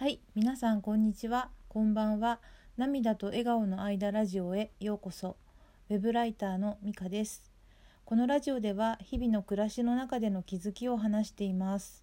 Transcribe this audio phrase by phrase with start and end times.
[0.00, 1.50] はい、皆さんこんにちは。
[1.68, 2.40] こんばんは。
[2.78, 5.36] 涙と笑顔の間ラジオへようこそ。
[5.90, 7.52] ウェブライターのミカです。
[8.06, 12.02] このラジオでは日々の暮らしの中での気づきを話しています。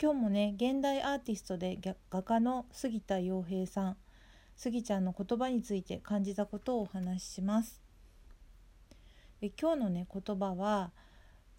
[0.00, 1.80] 今日もね、現代アーティストで
[2.10, 3.96] 画家の杉田洋平さん、
[4.54, 7.82] 杉ちゃんの言葉について感じたことをお話しします。
[9.40, 10.92] で今日のね言葉は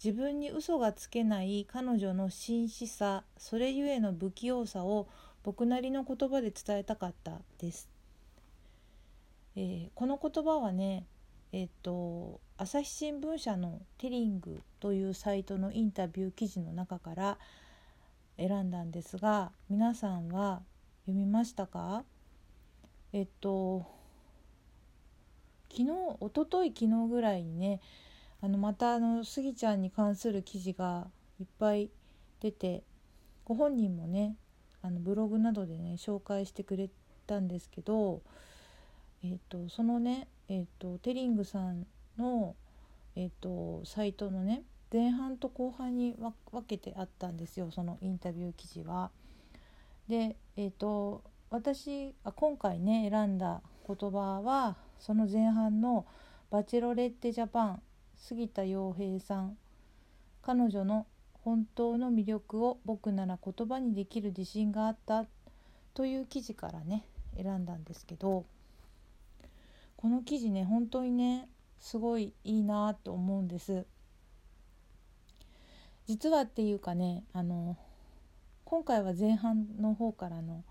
[0.02, 5.08] 自分に嘘がつけない彼女の真摯さそれゆえの不器用さを
[5.42, 7.88] 僕なりの言葉で伝えたかったです。
[9.56, 11.06] えーこの言葉はね
[11.52, 17.38] えっ、と朝日新聞社のテリングというサイトのインタビュー記事の中から
[18.38, 20.62] 選んだんですが皆さんは
[21.04, 22.04] 読みましたか？
[23.12, 23.84] えっと
[25.70, 27.80] 昨日一昨日昨日ぐらいにね
[28.40, 31.90] あのまたあのスギちゃんに関する記事がいっぱい
[32.40, 32.84] 出て
[33.44, 34.36] ご本人もね
[34.82, 36.90] あのブログなどでね紹介してくれ
[37.26, 38.22] たんですけど、
[39.24, 41.86] えー、とそのね、えー、とテリングさん
[42.18, 42.56] の、
[43.16, 49.10] えー、とサイトのね前半と後半に分けてあったんですよそのインタビュー記事は。
[50.08, 56.06] で、えー、と私あ今回ね選んだ言葉はその前半の
[56.50, 57.82] 「バチェロレッテ・ジャパン」
[58.18, 59.56] 杉田洋平さん
[60.42, 61.06] 彼女の
[61.44, 65.26] 本当の魅力を僕なら言葉にできる自信があった
[65.94, 67.04] という記事からね
[67.36, 68.44] 選んだんですけど
[69.96, 71.48] この記事ね本当にね
[71.80, 73.84] すごいいいなと思うんです。
[76.06, 77.76] 実はっていうかねあの
[78.64, 80.64] 今回は前半の方からの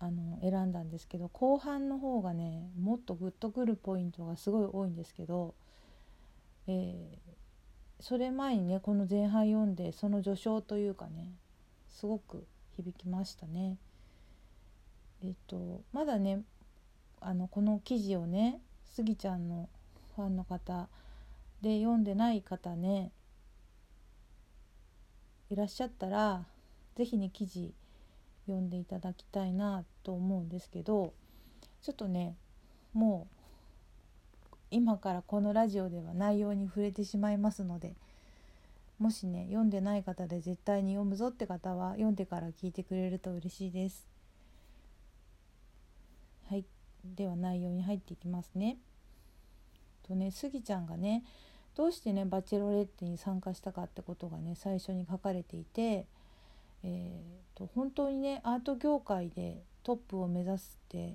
[0.00, 5.54] あの選んだんですけど後半の方がねもっとグッとくるポイントがすごい多いんですけど、
[6.68, 7.38] えー
[8.00, 11.32] それ前にねこの前半読んでその序章というかね
[11.88, 12.46] すごく
[12.76, 13.76] 響きましたね。
[15.22, 16.42] えっとまだね
[17.20, 19.68] あのこの記事をねスギちゃんの
[20.14, 20.88] ファンの方
[21.60, 23.10] で読んでない方ね
[25.50, 26.44] いらっしゃったら
[26.96, 27.74] 是非ね記事
[28.46, 31.12] 読んでいただきたいなと思うんですけど
[31.82, 32.36] ちょっとね
[32.92, 33.37] もう
[34.70, 37.94] 今からこのラジオでは内容に触れてしまいますので
[38.98, 44.06] もしね読んでない方で絶対に読むぞって方は読んでから聞いてくれると嬉しいです。
[46.48, 46.64] はい
[47.04, 48.78] では内容に入っていきますね。
[50.06, 51.22] とねスギちゃんがね
[51.76, 56.06] どうしてねバチェロレッテに参加したかってことがね最初に書かれていて、
[56.82, 61.14] えー、と本当にねアート業界でトップを目指すって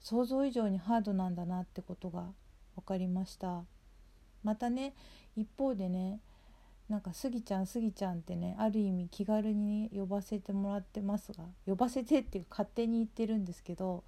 [0.00, 2.24] 想像以上にハードなんだなってことが
[2.76, 3.64] 分かりました。
[4.44, 4.94] またね
[5.36, 6.20] 一方でね
[6.88, 14.04] なんかスギちゃんスギちゃんってねある意味気軽に、ね、呼ばせてもらってますが呼ばせてっていう勝手に言ってるんですけど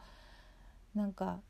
[0.94, 1.40] なんか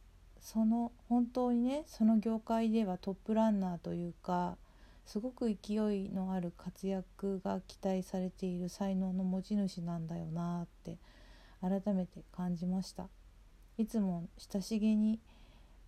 [0.41, 4.57] その本当にねその業界ではトップランナーというか
[5.05, 10.97] すごく勢いのある活躍が期待されている才能の持ち主なんだよなって
[11.61, 13.09] 改めて感じました。
[13.79, 15.21] いつも親しげに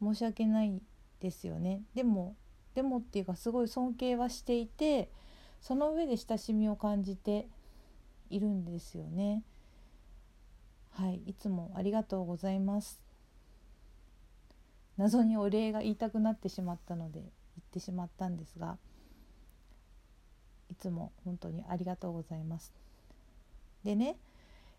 [0.03, 0.81] 申し訳ない
[1.21, 1.83] ですよね。
[1.95, 2.37] でも
[2.75, 5.11] でもっていうかすごい尊敬はしていて
[5.61, 7.49] その上で親しみを感じて
[8.31, 9.43] いるんですよね。
[10.91, 13.01] はいいつもありがとうございます。
[14.97, 17.31] 謎にお礼が言いたくなってしまったので言っ
[17.73, 18.77] てしまったんですが
[20.71, 22.73] いつも本当にありがとうございます。
[23.83, 24.17] でね、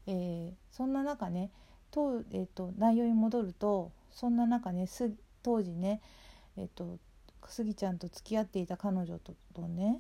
[0.07, 1.51] えーそんな中ね
[1.91, 4.87] と,、えー、と内容に戻るとそんな中ね
[5.43, 6.01] 当時ね
[6.57, 6.97] えっ、と
[7.47, 9.99] スギちゃんと付き合っていた彼女ととね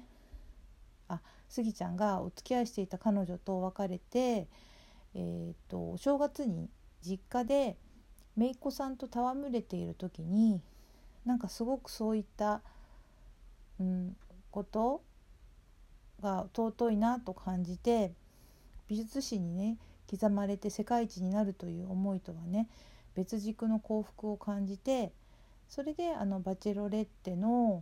[1.07, 4.47] あスギちゃんがお付き合いしていた彼女と別れて、
[5.13, 6.69] えー、とお正月に
[7.01, 7.77] 実家で
[8.37, 10.61] 姪っ子さんと戯れている時に
[11.25, 12.61] なんかすごくそういった、
[13.79, 14.15] うん、
[14.49, 15.03] こと
[16.21, 18.13] が尊いなと感じて
[18.87, 19.77] 美術史にね
[20.09, 22.67] 刻まれて世界一になるという思いとはね
[23.15, 25.11] 別軸の幸福を感じて
[25.71, 27.81] それであのバチェロレッテの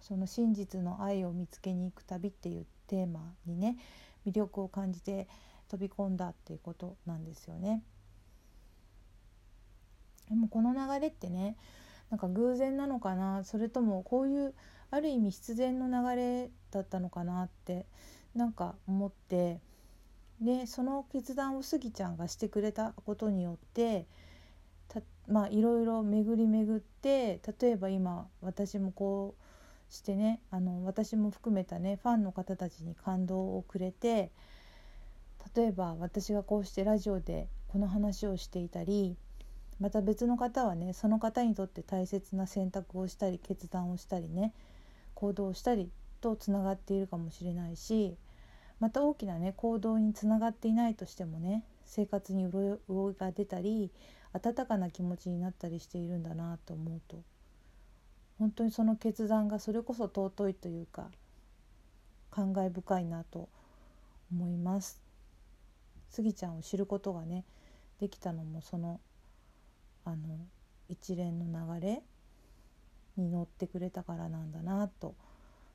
[0.00, 3.76] その真実の愛を見つけに行く旅っていうテーマにね
[4.26, 5.28] 魅力を感じて
[5.68, 7.84] 飛び込んだっていうことなんですよね。
[10.28, 11.56] でもこの流れってね
[12.10, 13.44] なんか偶然なのかな？
[13.44, 14.52] それともこういう
[14.90, 17.86] ある意味必然の流れだったのかなって
[18.34, 19.60] なんか思って
[20.40, 24.06] でその決断をスギちゃんがしてくれたことによって
[25.28, 34.30] まあいろいろ巡り巡って例えば今私もこうしてねあの私も含めたねファンの方たちに感動をくれて
[35.54, 39.16] 例えば私がこうしてラジオでこの話をしていたり
[39.80, 44.52] また別の方はねその方にとって大切な選択をしたり決断をしたりね
[45.14, 45.90] 行動をしたり
[46.20, 48.16] とつながっているかもしれないし
[48.80, 51.64] また大きなね行動につながっていないとしてもね
[51.94, 52.78] 生活に潤
[53.10, 53.90] いが出たり
[54.32, 57.22] 温かな気持ちになったりしているんだなと思うと
[58.38, 61.10] 本当にその決断がそれこそ尊いというか
[62.30, 63.50] 感慨深いなと
[64.32, 65.02] 思います。
[66.08, 67.44] スギちゃんを知ることがね
[68.00, 68.98] できたのもその
[70.06, 70.16] あの
[70.88, 72.02] 一連の流れ
[73.18, 75.14] に乗ってくれたからなんだなと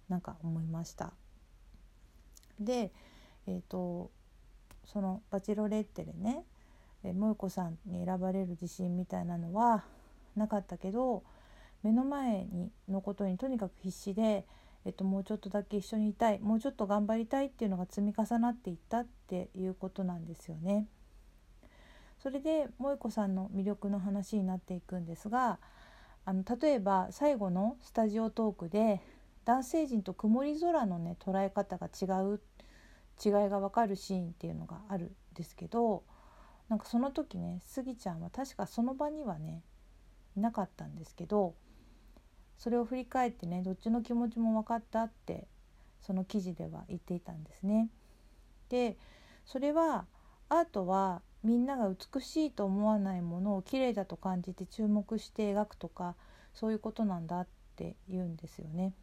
[0.10, 1.14] なんか思いました。
[2.60, 2.92] で、
[3.46, 4.10] えーと、
[4.88, 6.44] その「バチロレッテ」でね
[7.04, 9.84] 萌子さんに選ばれる自信みたいなのは
[10.36, 11.24] なかったけど
[11.84, 14.46] 目の前にのことにとにかく必死で、
[14.86, 20.88] えっと、もうちょっとだけ一緒にいたいもうちょっと頑張りたいっていうのが積み重なっていったっていうことなんですよね。
[22.20, 25.60] それで萌子さんの魅力の話になっていくんですが
[26.26, 29.02] あの例えば最後のスタジオトークで
[29.46, 32.42] 男性陣と曇り空のね捉え方が違う
[33.24, 36.04] 違いが分かるシーンっていうのがあるんですけど
[36.70, 39.64] なんかその時ねスギちゃんは確かその場にはね
[40.36, 41.56] いなかったんですけど
[42.58, 45.48] それを振り返ってねどっちの気持ちも分かったって
[46.02, 47.90] その記事では言っていたんですね。
[48.70, 48.98] で
[49.46, 50.06] それは
[50.50, 56.16] アートはみんなが美しいと思わないものを綺麗だと感じて注目して描くとか
[56.54, 58.94] そういうことなんだって言うんですよね。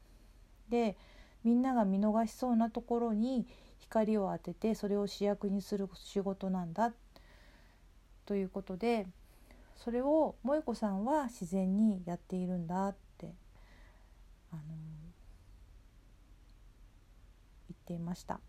[0.68, 0.96] で
[1.44, 3.46] みんなが見逃しそうなところに
[3.80, 6.92] 光を当ててそれを主役にする仕事なんだ
[8.26, 9.06] ということで
[9.76, 13.32] それを萌子さんは自然にやっているんだって
[14.52, 14.62] あの
[17.68, 18.40] 言っていました。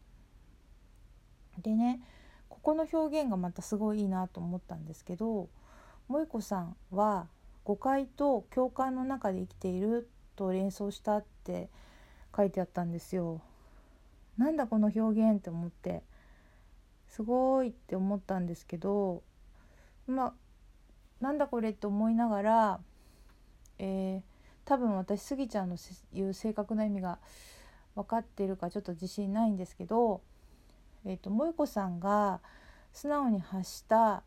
[1.62, 2.00] でね
[2.50, 5.50] ここの表現がまたすごいいいなと思ったんですけど
[6.08, 7.28] 萌子さんは
[7.64, 11.70] 誤解と共感の中で生きていると連想したって
[12.36, 13.42] 書いてあったんですよ。
[14.38, 16.04] なんだこの表現って思って
[17.10, 19.24] すごいって思ったんですけど
[20.08, 20.34] まあ
[21.22, 22.80] なんだこれって思いながら、
[23.80, 24.22] えー、
[24.66, 25.78] 多分私スギちゃんの
[26.14, 27.20] 言う正確な意味が
[27.96, 30.22] 分かってるかちょっと自信ないんですけど、
[31.06, 32.42] えーと、萌子さんが
[32.92, 34.24] 素直に発した、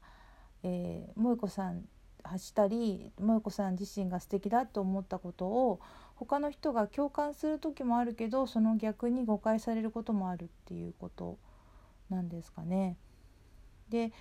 [0.63, 1.85] えー、萌子さん
[2.25, 5.81] 発したり萌子さん自身が素敵だと思ったことを
[6.19, 11.39] 他の人が共感する時もあるけどその逆に誤解されることもあるっていうこと
[12.11, 12.97] なんですかね。
[13.89, 14.13] で、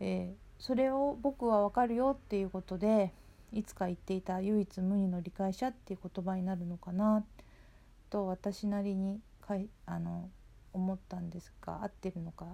[0.00, 3.12] えー、それを僕は分かるよっていうことで
[3.52, 7.24] いつか言っていた唯一無二の理解者っていう言葉になるのかな
[8.10, 10.30] と私なりにかいあの
[10.72, 12.46] 思ったんですが合ってるのか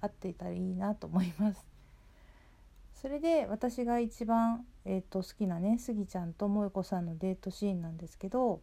[0.00, 1.71] 合っていたらいいなと思います。
[3.02, 8.62] それで私が一番、えーと、好きなねスギちゃんと萌子さんのデートシーンなんですけど、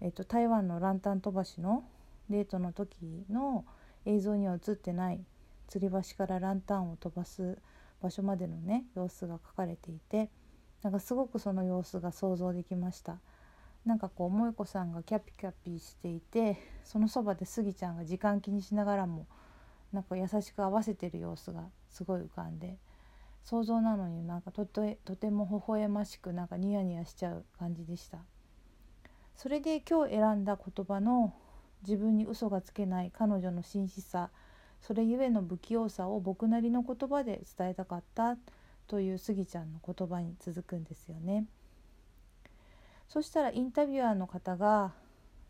[0.00, 1.82] えーと、台湾のランタン飛ばしの
[2.30, 3.64] デートの時の
[4.04, 5.20] 映像には映ってない
[5.68, 7.58] 吊り橋からランタンを飛ばす
[8.00, 10.30] 場所までのね様子が書かれていて
[10.84, 13.18] なんかすごくその様子が想像できました。
[13.84, 19.26] なんかこう萌子さんがキャピキャピしていてそのそばでスギちゃんが時間気にしながらも
[19.92, 22.78] なんか優しく合わせてる様子がすごい浮かんで
[23.46, 28.18] 想像なのになんかとてとても微笑ましくなんかニヤニヤしちゃう感じでした。
[29.36, 31.32] それで今日選んだ言葉の
[31.82, 34.30] 自分に嘘がつけない彼女の真摯さ
[34.80, 38.36] それゆえの不器用さを僕なりの言葉で伝えたかった
[38.88, 41.46] というスギちゃんの言葉に続くんですよね。
[43.06, 44.92] そしたらインタビュアーの方が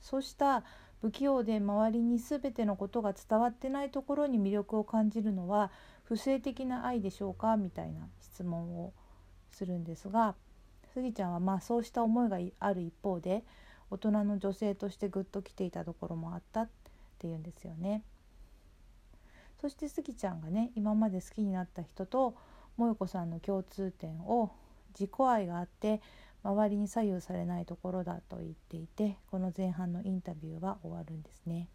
[0.02, 0.64] そうした
[1.06, 5.70] 不器用で周りに全てのことが伝わってないところに魅力を感じるのは
[6.02, 7.56] 不正的な愛でしょうか？
[7.56, 8.92] みたいな質問を
[9.52, 10.34] するんですが
[10.92, 13.44] スギちゃんはまあそうした思いがある一方で
[13.88, 16.68] 大人の女性としてグッときていたところもあったっ
[17.20, 18.02] ていうんですよね。
[19.60, 22.34] そしてスギちゃんがね今まで好きになった人と
[22.78, 24.50] 萌子さんの共通点を
[24.98, 26.00] 自己愛があって
[26.46, 31.68] 周りに左右されないところだと言っていてこの前半のインタビューは終わるんですね。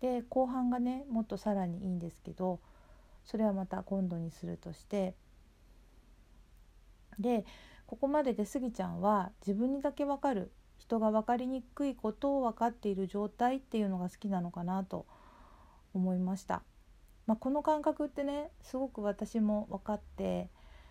[0.00, 2.60] で後半がねもっとさらにいいんですけど
[3.24, 5.14] それはまた今度にするとして
[7.18, 7.44] で
[7.86, 15.06] ここまででスギちゃんは自分にだけ分かる人が分かりにくいことを分かっている状態っていうのが好きなのかなと
[15.94, 16.62] 思いました。
[17.26, 20.50] まあ、この感覚ってねすごく私も分かって、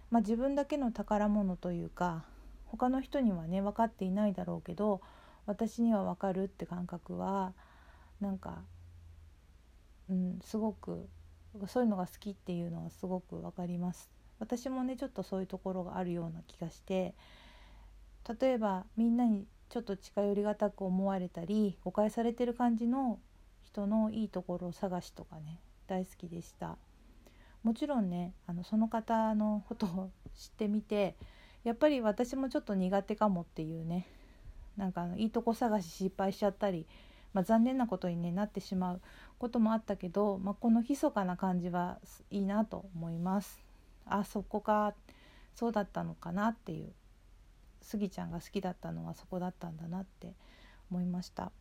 [0.09, 2.25] まあ、自分だけの宝物というか
[2.73, 4.99] 他の人にはね分かっていないだろうけど
[5.45, 7.53] 私には分かるって感覚は
[8.19, 8.63] なんか
[10.09, 11.07] うん、すごく
[11.67, 14.09] そういうのが好きっていうのはすごく分かります。
[14.39, 17.13] 私もねちょっとそういうところがあるような気がして
[18.39, 23.19] 例えばみんなにちょっと近寄りがたく思われたり誤解されてる感じの
[23.61, 26.77] 人のいいところを探しとかね大好きでした。
[27.61, 31.15] もちろんねあのその方のことを知ってみて
[31.63, 34.07] やっぱり私もちょっと苦手かもっていうね。
[34.77, 36.87] なんかあのいいとこ探し失敗しちゃったり
[37.33, 39.01] まあ、残念なことに、ね、なってしまう
[39.39, 43.59] こともあったけど、まあ、この密かな感じはいいなと思います。
[44.05, 44.93] あそこか
[45.55, 46.93] そうだったのかなっていう。
[47.81, 50.33] スギちゃんが好きだったのはそこだったんだなって
[50.89, 51.51] 思いました。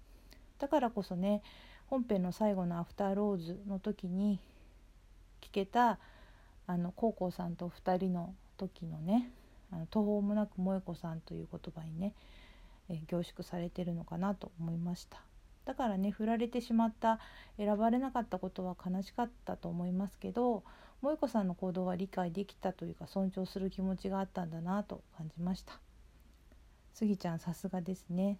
[0.60, 1.42] だからこそね
[1.88, 4.38] 本編の最後の「アフターローズ」の時に
[5.40, 5.98] 聞けた
[6.68, 9.32] あのコウコさんと2人の時のね
[9.72, 12.14] あの途方もなく萌子さんという言葉にね、
[12.88, 15.22] え凝縮されてるのかなと思いました。
[15.64, 17.20] だからね振られてしまった
[17.56, 20.64] 選ばれなかったことは悲しかったと思いますけど
[21.00, 25.78] 萌子さんの行動は理解できたというか尊重する気持ちがあったんだなと感じました。
[26.94, 28.38] スギちゃんさすがですね。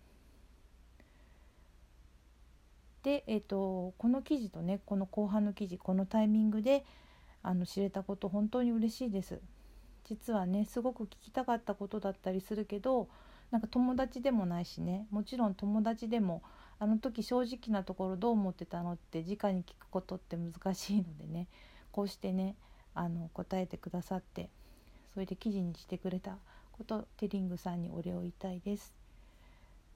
[3.03, 6.85] で、えーと、この記事とねこの後半の記事このタイミングで
[7.43, 9.41] あの知れたこと本当に嬉しいです。
[10.13, 13.09] 実はねすごく聞きたかったことだったりするけど
[13.51, 16.43] なんか友達でもないしねもちろん友達でも
[16.79, 21.47] あの時正直なところどう思ってたのって直に聞くことって難しいのでね
[21.93, 22.57] こうしてね
[22.95, 24.51] あの答えてくださって
[25.15, 26.37] それで記事にしてくれた
[26.73, 28.93] ことテリングさんにお礼を言いたいです。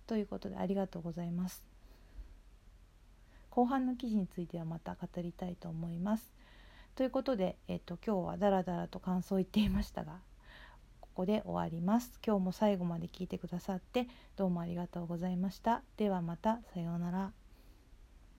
[0.06, 1.62] ということでありがとうございます。
[3.50, 6.32] 後半の記事についてはまた語りたいと思います。
[6.96, 10.14] ということで、えっと、今日はダラダラと感想を言っていましたが
[11.02, 12.18] ここで終わります。
[12.26, 15.82] 今日も最後まで聞いてくださってどうもありがとうございました。
[15.98, 17.45] ではまたさようなら。